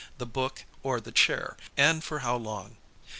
[0.17, 2.75] the book, or the chair, and for how long.